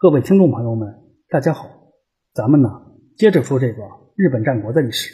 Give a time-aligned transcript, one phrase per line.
[0.00, 0.94] 各位听众朋友们，
[1.28, 1.92] 大家好，
[2.32, 2.70] 咱们呢
[3.18, 3.82] 接着说这个
[4.16, 5.12] 日本战国的历史。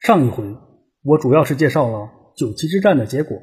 [0.00, 0.56] 上一回
[1.02, 3.36] 我主要是介绍了九七之战的结果，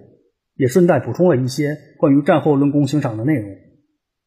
[0.55, 3.47] 也顺带补充了一些关于战后论功行赏的内容，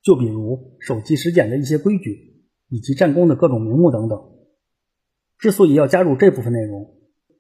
[0.01, 4.17] 就比如手机实践的一些规矩，以及战功的各种名目等等。
[5.41, 6.87] 之所以要加入这部分内容，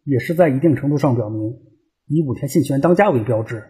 [0.02, 1.56] 也是在一定程度上表明，
[2.08, 3.62] 以武田信玄当家为标志，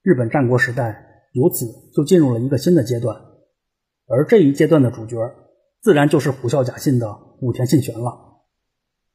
[0.00, 1.04] 日本战国时代
[1.34, 3.14] 由此就进入了一个新的阶段。
[4.14, 5.16] 而这一阶段的主角，
[5.80, 8.38] 自然就是虎啸假信的武田信玄了。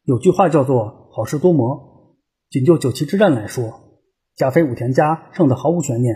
[0.04, 2.18] 有句话叫做“好事多磨”，
[2.52, 4.02] 仅就九旗之战来说，
[4.36, 6.16] 加菲武田家胜得毫无悬念。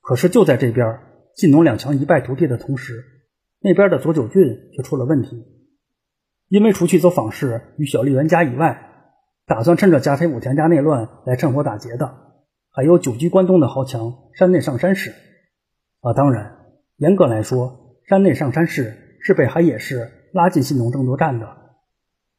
[0.00, 0.98] 可是就在这边
[1.34, 3.04] 信浓两强一败涂地的同时，
[3.60, 5.44] 那边的佐久郡却出了问题。
[6.48, 8.80] 因为除去走访氏与小笠原家以外，
[9.46, 12.14] 打算趁着加菲武田家内乱来趁火打劫的，
[12.70, 15.12] 还有久居关东的豪强山内上山氏。
[16.00, 16.63] 啊，当然。
[16.96, 21.48] 严格来说，山内上山市是被海野市拉进信浓争夺战的。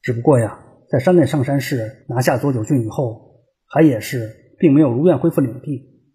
[0.02, 6.08] 只不过呀，在山内上山市拿下佐久郡以后，海野市并没有如愿恢复领地，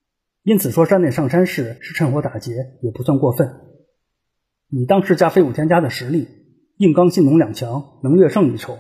[0.43, 3.51] 因此说山内上山市是趁火打劫也不算过分。
[4.71, 6.27] 以当时加飞武天家的实力，
[6.79, 8.79] 硬刚信浓两强能略胜一筹。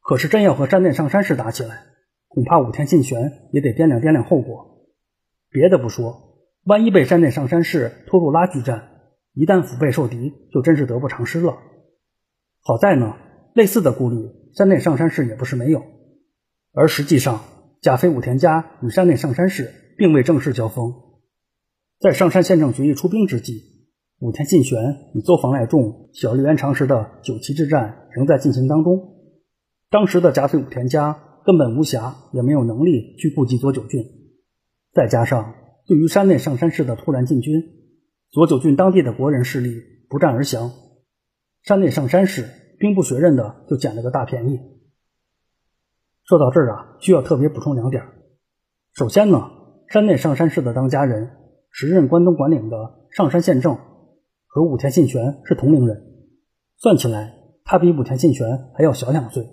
[0.00, 1.84] 可是真要和山内上山市打起来，
[2.26, 4.88] 恐怕武田信玄也得掂量掂量后果。
[5.48, 6.29] 别的不说。
[6.64, 8.88] 万一被山内上山氏拖入拉锯战，
[9.32, 11.56] 一旦腹背受敌，就真是得不偿失了。
[12.62, 13.16] 好在呢，
[13.54, 15.82] 类似的顾虑，山内上山氏也不是没有。
[16.72, 17.40] 而实际上，
[17.80, 20.92] 甲斐武田家与山内上山氏并未正式交锋。
[21.98, 23.62] 在上山县政决议出兵之际，
[24.20, 24.78] 武田信玄
[25.14, 29.16] 与邹房赖重、小笠原长时的九旗之战仍在进行当中。
[29.88, 34.04] 当时的甲斐武田家根本无暇，也没有能力去顾及佐久郡，
[34.92, 35.54] 再加上。
[35.90, 37.64] 对于山内上山氏的突然进军，
[38.30, 39.74] 佐久郡当地的国人势力
[40.08, 40.70] 不战而降，
[41.62, 44.60] 山内上山氏兵不血刃的就捡了个大便宜。
[46.22, 48.04] 说到这儿啊，需要特别补充两点。
[48.92, 49.50] 首先呢，
[49.88, 51.28] 山内上山氏的当家人，
[51.72, 52.76] 时任关东管领的
[53.10, 53.76] 上山县政，
[54.46, 56.00] 和武田信玄是同龄人，
[56.76, 59.44] 算起来他比武田信玄还要小两岁。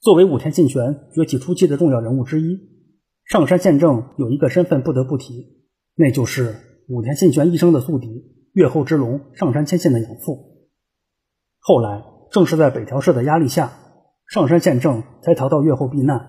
[0.00, 2.73] 作为武田信玄崛起初期的重要人物之一。
[3.24, 6.56] 上山县政有一个身份不得不提，那就是
[6.88, 8.08] 武田信玄一生的宿敌
[8.52, 10.68] 越后之龙上山谦信的养父。
[11.58, 13.72] 后来正是在北条氏的压力下，
[14.28, 16.20] 上山县政才逃到越后避难，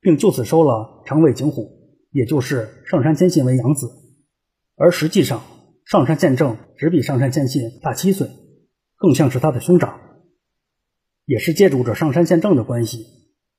[0.00, 1.68] 并就此收了长尾景虎，
[2.10, 3.88] 也就是上山谦信为养子。
[4.76, 5.42] 而实际上，
[5.84, 8.28] 上山县政只比上山谦信大七岁，
[8.96, 10.00] 更像是他的兄长。
[11.24, 13.06] 也是借助着上山县政的关系，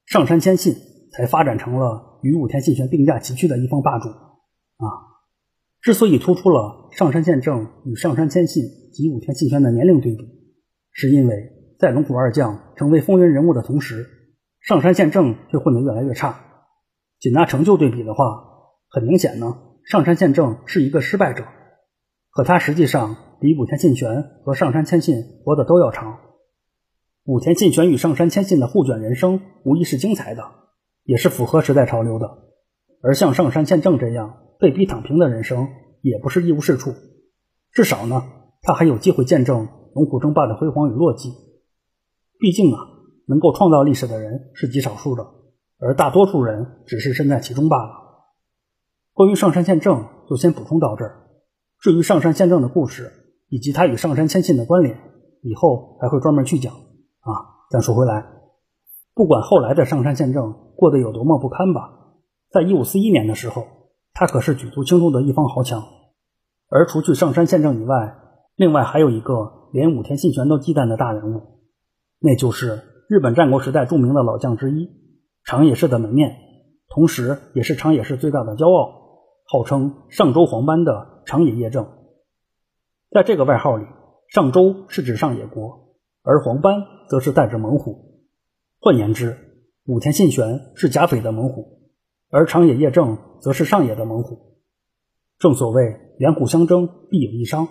[0.05, 0.75] 上山谦信
[1.13, 2.19] 才发展成了。
[2.23, 4.87] 与武田信玄并驾齐驱的一方霸主啊！
[5.81, 8.63] 之所以突出了上杉县政与上杉谦信
[8.93, 10.23] 及武田信玄的年龄对比，
[10.93, 14.07] 是因为在龙虎二将成为风云人物的同时，
[14.61, 16.39] 上杉县政却混得越来越差。
[17.19, 18.41] 仅拿成就对比的话，
[18.87, 21.43] 很明显呢，上杉县政是一个失败者。
[22.31, 26.19] 可他实际上比武田信玄和上杉谦信活得都要长。
[27.25, 30.62] 武田信玄与上杉谦信的互卷人生，无疑是精彩的。
[31.03, 32.29] 也是符合时代潮流的，
[33.01, 35.67] 而像上山宪政这样被逼躺平的人生，
[36.01, 36.93] 也不是一无是处。
[37.71, 38.23] 至少呢，
[38.61, 41.33] 他还有机会见证龙虎争霸的辉煌与落寂。
[42.39, 42.79] 毕竟啊，
[43.27, 45.25] 能够创造历史的人是极少数的，
[45.79, 47.91] 而大多数人只是身在其中罢了。
[49.13, 51.27] 关于上山宪政，就先补充到这儿。
[51.79, 53.11] 至于上山宪政的故事
[53.49, 54.97] 以及他与上山谦信的关联，
[55.41, 56.73] 以后还会专门去讲。
[56.73, 57.31] 啊，
[57.69, 58.42] 再说回来。
[59.15, 62.15] 不管后来的上山宪政过得有多么不堪吧，
[62.49, 63.65] 在一五四一年的时候，
[64.13, 65.83] 他可是举足轻重的一方豪强。
[66.69, 68.15] 而除去上山宪政以外，
[68.55, 71.41] 另外还有一个连武田信玄都忌惮的大人物，
[72.19, 74.89] 那就是日本战国时代著名的老将之一
[75.43, 76.35] 长野氏的门面，
[76.89, 78.91] 同时也是长野氏最大的骄傲，
[79.45, 81.87] 号称上州黄斑的长野叶政。
[83.11, 83.85] 在这个外号里，
[84.29, 88.12] 上州是指上野国，而黄斑则是代指猛虎。
[88.83, 89.37] 换言之，
[89.85, 91.87] 武田信玄是甲斐的猛虎，
[92.29, 94.57] 而长野叶正则是上野的猛虎。
[95.39, 97.69] 正所谓两虎相争，必有一伤。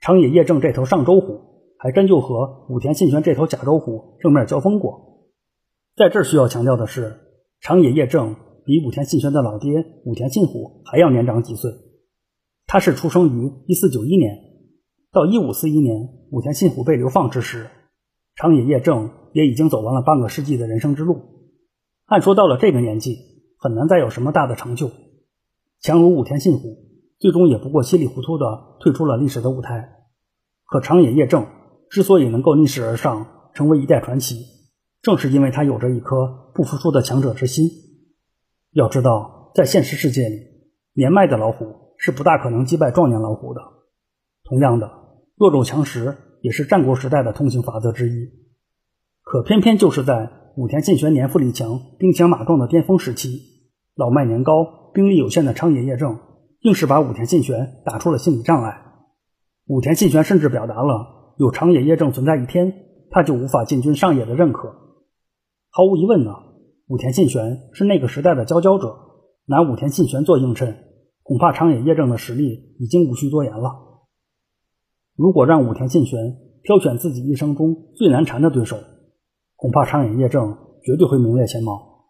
[0.00, 1.38] 长野叶正这头上州虎，
[1.78, 5.28] 还真就和武田信玄这头甲州虎正面交锋过。
[5.94, 7.16] 在这需要强调的是，
[7.60, 8.34] 长野叶正
[8.64, 11.70] 比武田信玄的老爹武田信虎还要年长几岁。
[12.66, 14.36] 他是出生于一四九一年，
[15.12, 17.68] 到一五四一年武田信虎被流放之时。
[18.34, 21.20] 长野叶正也已经走完了半个世纪的人生之路，
[22.06, 23.18] 按说到了这个年纪，
[23.58, 24.92] 很难再有什么大的成就。
[25.80, 26.76] 强如武田信虎，
[27.18, 28.46] 最终也不过稀里糊涂的
[28.78, 29.90] 退出了历史的舞台。
[30.66, 31.48] 可长野叶正
[31.90, 34.36] 之所以能够逆势而上，成为一代传奇，
[35.02, 37.68] 正是因为他有着一颗不服输的强者之心。
[38.70, 40.36] 要知道，在现实世界里，
[40.94, 41.66] 年迈的老虎
[41.98, 43.60] 是不大可能击败壮年老虎的。
[44.44, 44.88] 同样的，
[45.36, 48.43] 弱肉强食也是战国时代的通行法则之一。
[49.34, 53.40] 可偏偏就是在武田信玄年富力强、兵强马壮的巅峰时期，
[53.96, 56.20] 老迈年高、兵力有限的长野叶正，
[56.60, 58.80] 硬是把武田信玄打出了心理障碍。
[59.66, 62.74] 武田信玄甚至表达了有长野叶正存在一天，
[63.10, 64.68] 他就无法进军上野的认可。
[65.68, 66.30] 毫无疑问呢，
[66.86, 68.94] 武田信玄是那个时代的佼佼者。
[69.46, 70.76] 拿武田信玄做映衬，
[71.24, 73.72] 恐怕长野叶正的实力已经无需多言了。
[75.16, 78.76] 如果让武田信玄挑选自己一生中最难缠的对手，
[79.64, 82.04] 恐怕长野叶正绝对会名列前茅。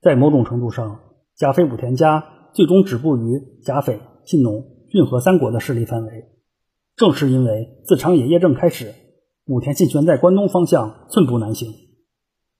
[0.00, 0.98] 在某种程度上，
[1.36, 2.24] 甲斐武田家
[2.54, 6.10] 最终止步于甲斐、信浓、骏河三国的势力范围。
[6.96, 8.94] 正是因为自长野叶正开始，
[9.44, 11.70] 武田信玄在关东方向寸步难行。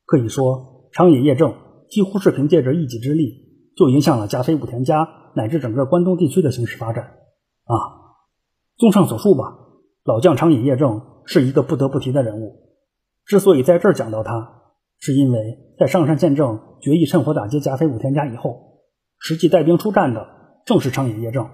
[0.04, 1.54] 可以说，长野叶正
[1.88, 3.72] 几乎是凭借着一己之力。
[3.74, 7.04] 就影响了甲斐武田家乃至整个关东地区的形势发展
[7.64, 7.72] 啊！
[8.76, 9.44] 综上所述吧，
[10.04, 12.66] 老将长野叶正是一个不得不提的人物。
[13.30, 14.62] 之所以在这儿讲到他，
[14.98, 18.80] 是因为在上杉宪政决意趁火打劫加菲武田家以后，
[19.20, 20.26] 实际带兵出战的
[20.66, 21.48] 正是长野叶正。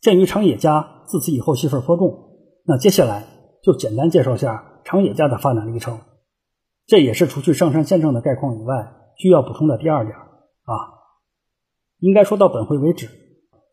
[0.00, 2.30] 鉴于长野家自此以后戏份颇重，
[2.64, 3.26] 那接下来
[3.62, 5.98] 就简单介绍下长野家的发展历程。
[6.86, 10.72] 这也是除去上杉宪政的概况以外需要补充的第二点啊。
[11.98, 13.10] 应该说到本回为止，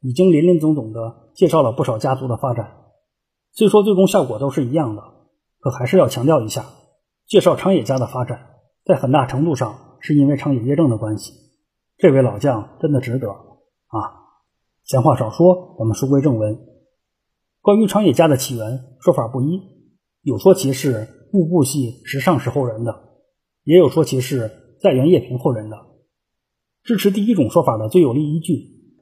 [0.02, 2.70] 已经林林总总的介绍了不少家族的发展。
[3.54, 5.02] 虽说最终效果都是一样的，
[5.62, 6.66] 可还是要强调一下，
[7.28, 8.40] 介绍长野家的发展，
[8.86, 11.34] 在很大程度上是因为长野叶正的关系。
[11.98, 14.00] 这位老将真的值得啊！
[14.86, 16.58] 闲话少说，我们书归正文。
[17.60, 19.62] 关于长野家的起源，说法不一，
[20.22, 22.96] 有说其是物部系石上氏后人的，
[23.66, 24.50] 也有说其是
[24.82, 25.76] 在原叶平后人的。
[26.84, 28.54] 支持第一种说法的最有力依据，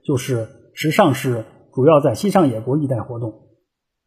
[0.03, 3.49] 就是石上氏主要在西上野国一带活动，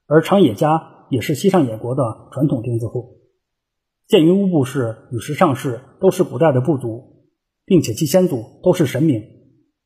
[0.09, 3.18] 而长野家也是西上野国的传统钉子户。
[4.09, 7.29] 鉴于乌部氏与石上氏都是古代的部族，
[7.65, 9.23] 并且其先祖都是神明，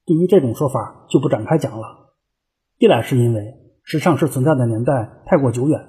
[0.06, 2.14] 对于这种说法就不展开讲了。
[2.78, 5.80] 一来是因为石上氏存在的年代太过久远，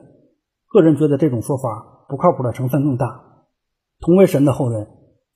[0.68, 3.24] 个人觉得这种说法不靠谱的成分更大。
[4.00, 4.88] 同为神的后人，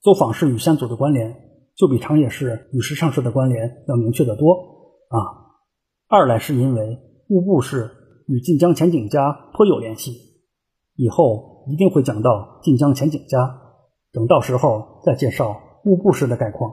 [0.03, 1.47] 走访氏与先祖的关联。
[1.77, 4.51] 就比长野氏与石上氏的关联要明确得多
[5.09, 5.17] 啊。
[6.07, 6.97] 二来是因为
[7.29, 7.91] 务部氏
[8.25, 10.26] 与晋江前景家颇有联系，
[10.97, 13.61] 以后一定会讲到晋江前景家，
[14.11, 16.71] 等到时候再介绍幕布氏的概况，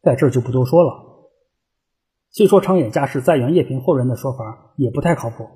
[0.00, 0.92] 在这就不多说了。
[2.30, 5.48] 虽说长野家是在原叶平后人的说法也不太靠谱，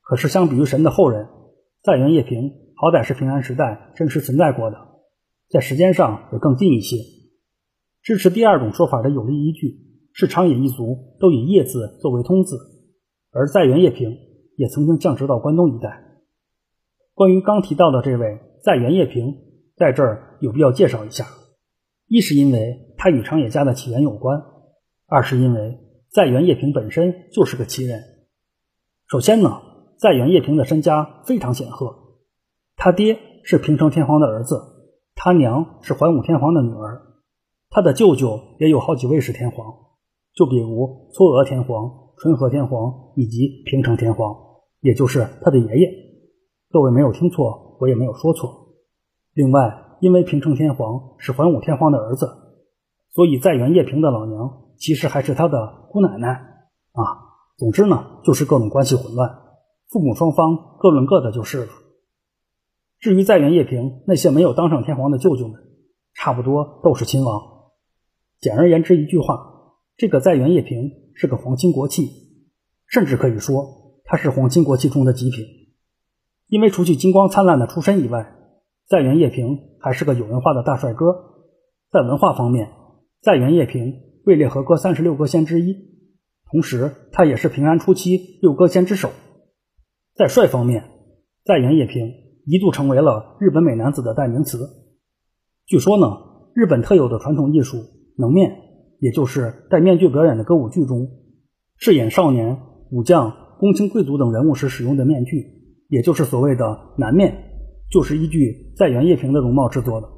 [0.00, 1.28] 可是相比于神的后人，
[1.82, 4.76] 在原叶平好歹是平安时代真实存在过的，
[5.48, 6.96] 在时间上也更近一些。
[8.02, 9.78] 支持第二种说法的有力依据
[10.12, 12.56] 是长野一族都以叶字作为通字，
[13.30, 14.16] 而在原叶平
[14.56, 16.11] 也曾经降职到关东一带。
[17.22, 19.36] 关于刚提到的这位在原叶平，
[19.76, 21.24] 在这儿有必要介绍一下：
[22.08, 24.40] 一是因为他与长野家的起源有关；
[25.06, 25.78] 二是因为
[26.10, 28.02] 在原叶平本身就是个奇人。
[29.06, 29.62] 首先呢，
[30.00, 31.94] 在原叶平的身家非常显赫，
[32.74, 34.60] 他爹是平城天皇的儿子，
[35.14, 37.02] 他娘是桓武天皇的女儿。
[37.70, 39.72] 他的舅舅也有好几位是天皇，
[40.34, 44.34] 就比如嵯峨天皇、纯和天皇以及平城天皇，
[44.80, 46.01] 也就是他的爷爷。
[46.72, 48.76] 各位没有听错，我也没有说错。
[49.34, 52.26] 另外，因为平城天皇是桓武天皇的儿子，
[53.10, 56.28] 所以在原叶平的老娘其实还是他的姑奶奶
[56.92, 57.02] 啊。
[57.58, 59.28] 总之呢，就是各种关系混乱，
[59.90, 61.68] 父母双方各论各的就是了。
[62.98, 65.60] 至于在原叶平那些没有当上天皇的舅舅们，
[66.14, 67.42] 差不多都是亲王。
[68.40, 72.08] 简而言之，一句话，这个在原叶平是个皇亲国戚，
[72.86, 75.44] 甚至可以说他是皇亲国戚中的极品。
[76.52, 78.30] 因为除去金光灿烂的出身以外，
[78.86, 81.06] 在原叶平还是个有文化的大帅哥。
[81.90, 82.68] 在文化方面，
[83.22, 83.94] 在原叶平
[84.26, 85.74] 位列和歌三十六歌仙之一，
[86.50, 89.08] 同时他也是平安初期六歌仙之首。
[90.14, 90.84] 在帅方面，
[91.42, 92.12] 在原叶平
[92.44, 94.68] 一度成为了日本美男子的代名词。
[95.64, 96.18] 据说呢，
[96.54, 97.78] 日本特有的传统艺术。
[98.18, 98.58] 能面，
[98.98, 101.08] 也就是戴面具表演的歌舞剧中，
[101.78, 102.58] 饰演少年、
[102.90, 105.61] 武将、公卿贵族等人物时使用的面具，
[105.92, 107.36] 也就是所谓的男面，
[107.90, 110.08] 就是依据在原叶平的容貌制作的。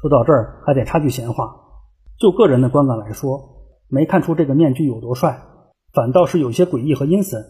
[0.00, 1.54] 说到这儿，还得插句闲话，
[2.18, 5.42] 就个人的观感来说，没看出这个面具有多帅，
[5.92, 7.44] 反倒是有些诡异和阴森。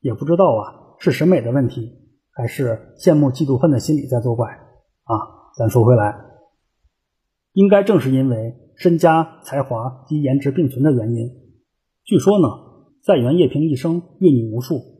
[0.00, 1.92] 也不知道啊，是审美的问题，
[2.32, 5.14] 还是羡慕嫉妒恨的心理在作怪啊？
[5.56, 6.16] 咱说回来，
[7.52, 11.30] 应该正是因为身家、才华及颜值并存的原因。
[12.02, 12.48] 据说呢，
[13.04, 14.97] 在原叶平一生阅女无数，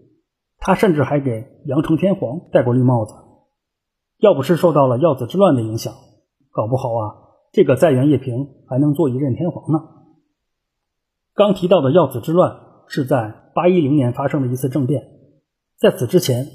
[0.58, 3.14] 他甚至还给阳城天皇戴过绿帽子。
[4.18, 5.94] 要不是受到了耀子之乱的影响，
[6.50, 7.14] 搞不好啊，
[7.52, 9.78] 这个在元叶平还能做一任天皇呢。
[11.34, 15.04] 刚提到的耀子之乱是在八一零年发生的一次政变，
[15.78, 16.46] 在此之前，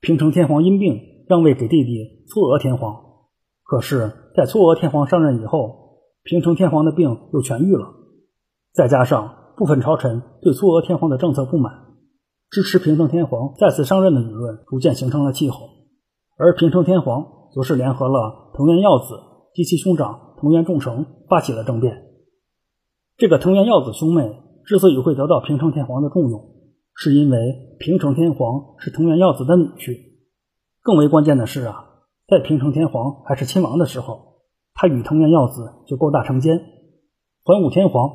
[0.00, 3.02] 平城天皇因病让位给弟弟嵯峨天皇。
[3.62, 7.94] 可是，在嵯峨天皇上任以后，平城天皇的病又痊愈了，
[8.72, 11.83] 再加上部分朝臣对嵯峨天皇的政策不满，
[12.50, 15.68] 支持平成天皇再次上任的舆论逐渐形成了气候。
[16.36, 19.20] 而平成天皇则是联合了藤原耀子
[19.54, 22.02] 及其兄长藤原重成，发起了政变。
[23.16, 26.50] 这个藤原耀子兄妹之所以会得到平成天皇的重用，
[26.94, 29.96] 是因为平成天皇是藤原耀子的女婿。
[30.82, 31.86] 更为关键的是啊，
[32.26, 34.40] 在平成天皇还是亲王的时候，
[34.74, 36.60] 他与藤原耀子就勾搭成奸。
[37.44, 38.10] 桓武天皇，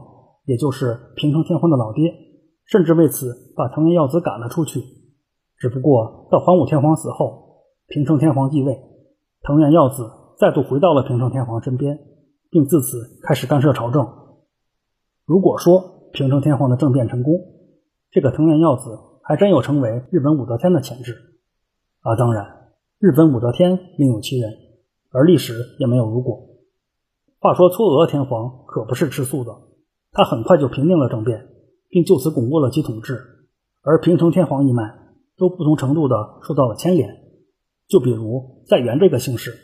[0.46, 2.14] 也就是平成天皇的老爹，
[2.70, 4.84] 甚至为此把藤原耀子赶了出去。
[5.58, 8.80] 只不过到桓武天皇死后，平成天皇继位，
[9.42, 12.00] 藤原耀子再度回到了平成天皇身边，
[12.52, 14.08] 并自此开始干涉朝政。
[15.26, 17.40] 如果说平成天皇的政变成功，
[18.12, 21.14] 这个藤原耀子还真有成为日本武则天的潜质
[22.02, 22.16] 啊！
[22.16, 24.54] 当然，日本武则天另有其人，
[25.12, 26.48] 而历史也没有如果。
[27.40, 29.56] 话说嵯峨天皇可不是吃素的，
[30.12, 31.48] 他很快就平定了政变，
[31.90, 33.20] 并就此巩固了其统治。
[33.82, 34.84] 而平城天皇一脉
[35.38, 36.16] 都不同程度的
[36.48, 37.18] 受到了牵连。
[37.88, 39.58] 就比如在元这个姓氏，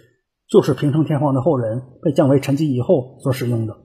[0.47, 3.77] 就是平城天皇的后人被降为臣级以后所使用的。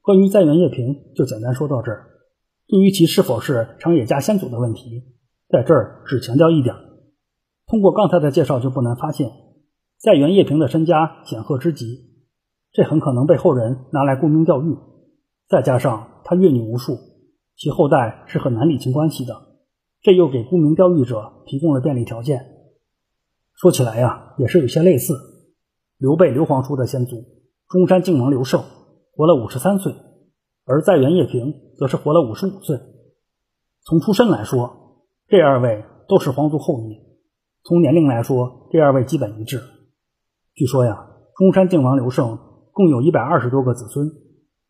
[0.00, 2.06] 关于在元叶平，就简单说到这儿。
[2.66, 5.02] 对于其是否是长野家先祖的问题，
[5.48, 6.74] 在这儿只强调一点：
[7.66, 9.30] 通过刚才的介绍，就不难发现，
[9.98, 12.14] 在元叶平的身家显赫之极，
[12.72, 14.76] 这很可能被后人拿来沽名钓誉。
[15.48, 16.98] 再加上他阅女无数，
[17.58, 19.34] 其后代是很难理清关系的，
[20.00, 22.46] 这又给沽名钓誉者提供了便利条件。
[23.54, 25.14] 说起来呀，也是有些类似
[25.98, 27.24] 刘备刘皇叔的先祖
[27.68, 28.62] 中山靖王刘胜。
[29.10, 29.92] 活了五十三岁，
[30.64, 32.78] 而在元叶平则是活了五十五岁。
[33.82, 37.02] 从出身来说，这二位都是皇族后裔；
[37.64, 39.60] 从年龄来说，这二位基本一致。
[40.54, 42.38] 据说呀，中山靖王刘胜
[42.70, 44.08] 共有一百二十多个子孙，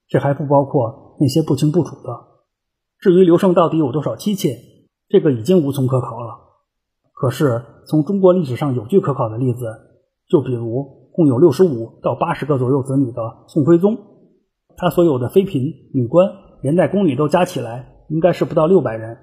[0.08, 2.08] 这还不包括那些不清不楚的。
[3.00, 4.56] 至于刘胜到底有多少妻妾，
[5.08, 6.34] 这个已经无从可考了。
[7.12, 9.66] 可是从中国历史上有据可考的例子，
[10.28, 13.98] 就比如共有六十五到八十个左右子女的宋徽宗。
[14.76, 16.28] 他所有的妃嫔、女官、
[16.62, 19.18] 连带宫女都加起来，应该是不到六百人。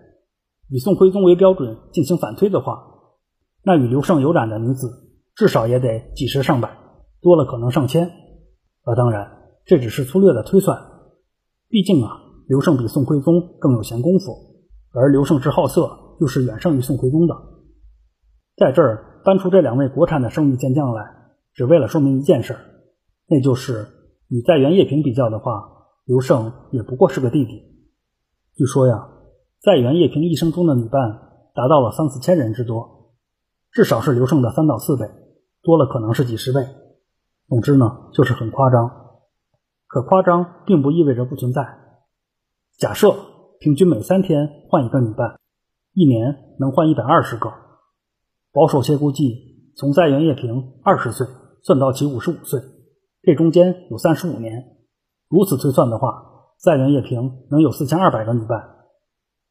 [0.70, 2.84] 以宋徽宗为标准进行反推的话，
[3.64, 4.90] 那与刘胜有染的女子，
[5.36, 6.78] 至少也得几十上百，
[7.22, 8.08] 多了可能上千。
[8.84, 9.32] 啊，当然，
[9.66, 10.78] 这只是粗略的推算。
[11.70, 17.36] 毕竟啊，刘胜比宋徽宗更有闲工夫，而刘胜之好色又是远胜于宋徽宗的。
[18.56, 21.04] 在这儿搬出这两位国产的生育健将来，
[21.54, 22.56] 只为了说明一件事，
[23.28, 23.88] 那就是。
[24.28, 25.52] 与在原叶平比较的话，
[26.04, 27.62] 刘胜也不过是个弟弟。
[28.56, 29.08] 据说呀，
[29.62, 31.20] 在原叶平一生中的女伴
[31.54, 33.14] 达到了三四千人之多，
[33.72, 35.06] 至少是刘胜的三到四倍，
[35.62, 36.62] 多了可能是几十倍。
[37.48, 38.90] 总之呢，就是很夸张。
[39.86, 41.85] 可夸张并不意味着不存在。
[42.78, 43.16] 假设
[43.60, 45.40] 平均每三天换一个女伴，
[45.94, 47.50] 一年能换一百二十个。
[48.52, 51.26] 保守些估计，从在元叶平二十岁
[51.64, 52.60] 算到其五十五岁。
[53.22, 54.62] 这中间有三十五年，
[55.30, 56.22] 如此推算的话，
[56.58, 58.76] 在元叶平能有四千二百个女伴。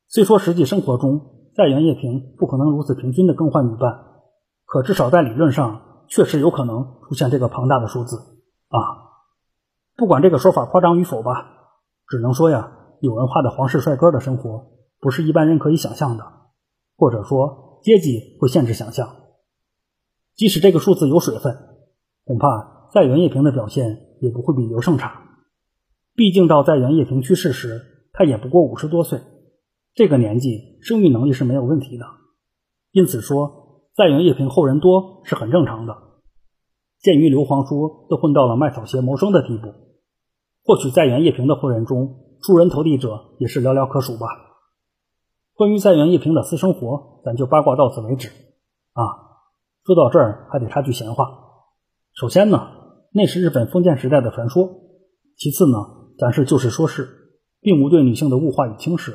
[0.07, 4.05] 虽说实际生活中在元叶平不可能如此平均的更换女伴，
[4.67, 8.19] 可至少在理论上确实有可能出现这个庞大的数字
[8.69, 8.79] 啊！
[9.97, 11.71] 不管这个说法夸张与否吧，
[12.07, 12.71] 只能说呀，
[13.05, 16.25] 有文化的皇室帅哥的生活不是一般人可以想象的，
[16.97, 19.17] 或者说阶级会限制想象。
[20.35, 21.57] 即使这个数字有水分，
[22.25, 22.73] 恐怕。
[22.93, 25.21] 在元叶平的表现也不会比刘胜差，
[26.15, 27.83] 毕竟到在元叶平去世时，
[28.13, 29.19] 他也不过五十多岁，
[29.95, 32.05] 这个年纪生育能力是没有问题的。
[32.93, 35.97] 因此说，在元叶平后人多是很正常的。
[37.01, 39.75] 鉴于刘皇叔都混到了卖草鞋谋生的地步，
[40.63, 44.27] 或许在元叶平的后人中出人头地者也是寥寥可数吧。
[45.55, 48.29] 关于在原叶平的私生活，咱就八卦到此为止
[48.93, 49.03] 啊。
[49.85, 51.27] 说到这儿还得插句闲话，
[52.13, 52.71] 首先呢。
[53.17, 54.69] 那是日本封建时代的传说。
[55.37, 55.79] 其次呢，
[56.19, 57.09] 咱是就事说事，
[57.61, 59.15] 并无对女性的物化与轻视。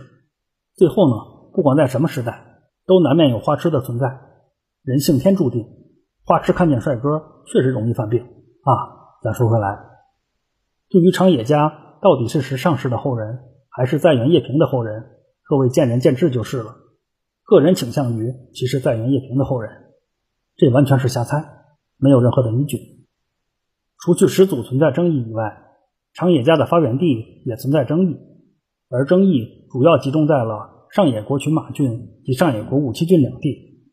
[0.78, 4.22] 最后呢，不管在什么时代，都难免有花痴的存在。
[4.84, 5.68] 人性天注定，
[6.26, 8.72] 花痴看见帅哥确实容易犯病啊。
[9.22, 9.68] 咱说回来，
[10.90, 13.40] 对于长野家到底是石上氏的后人，
[13.70, 15.04] 还是在原叶平的后人，
[15.44, 16.76] 各位见仁见智就是了。
[17.44, 19.72] 个人倾向于其实在原叶平的后人，
[20.56, 21.44] 这完全是瞎猜，
[21.98, 22.78] 没有任何的依据。
[24.00, 25.58] 除去始祖存在争议以外，
[26.14, 28.18] 长野家的发源地也存在争议，
[28.90, 33.90] 而争议主要集中在了上野国群马郡及上野国武七郡两地。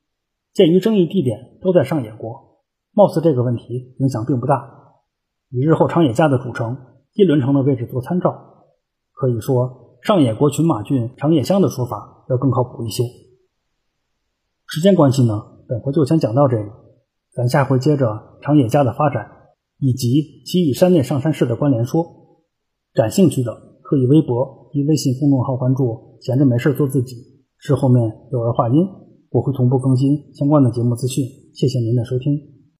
[0.53, 4.73] 鉴于争议地点都在上野国，貌似这个问题影响并不大。
[5.51, 6.79] 以日后长野家的组成、
[7.17, 8.67] 一轮城的位置做参照，
[9.13, 13.03] 可以说上野国群马郡长野乡的说法要更靠谱一些。
[14.67, 16.69] 时间关系呢，本回就先讲到这里，
[17.33, 19.27] 咱下回接着长野家的发展
[19.79, 22.05] 以及其与山内上山氏的关联说。
[22.95, 27.15] 感兴趣的可以微博及微信公众号关注“闲着没事做自己”，
[27.61, 28.89] 是后面有儿化音。
[29.29, 32.56] 我会同步更新相关的节目资讯，谢谢您的收听。